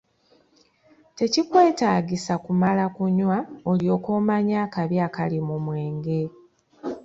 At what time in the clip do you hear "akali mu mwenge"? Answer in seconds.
5.07-6.19